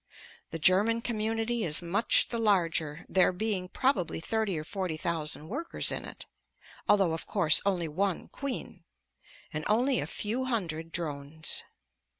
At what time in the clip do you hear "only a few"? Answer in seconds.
9.67-10.45